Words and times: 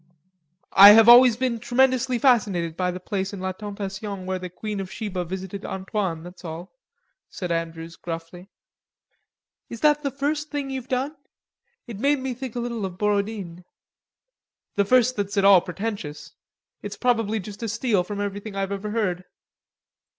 "I 0.73 0.93
have 0.93 1.07
always 1.07 1.37
been 1.37 1.59
tremendously 1.59 2.17
fascinated 2.17 2.75
by 2.75 2.89
the 2.89 2.99
place 2.99 3.33
in 3.33 3.39
La 3.39 3.51
Tentation 3.51 4.25
where 4.25 4.39
the 4.39 4.49
Queen 4.49 4.79
of 4.79 4.91
Sheba 4.91 5.23
visited 5.25 5.63
Antoine, 5.63 6.23
that's 6.23 6.43
all," 6.43 6.71
said 7.29 7.51
Andrews 7.51 7.97
gruffly. 7.97 8.49
"Is 9.69 9.81
that 9.81 10.01
the 10.01 10.09
first 10.09 10.49
thing 10.49 10.71
you've 10.71 10.87
done? 10.87 11.15
It 11.85 11.99
made 11.99 12.17
me 12.17 12.33
think 12.33 12.55
a 12.55 12.59
little 12.59 12.83
of 12.83 12.97
Borodine." 12.97 13.63
"The 14.73 14.85
first 14.85 15.17
that's 15.17 15.37
at 15.37 15.45
all 15.45 15.61
pretentious. 15.61 16.33
It's 16.81 16.97
probably 16.97 17.39
just 17.39 17.61
a 17.61 17.69
steal 17.69 18.03
from 18.03 18.19
everything 18.19 18.55
I've 18.55 18.71
ever 18.71 18.89
heard." 18.89 19.25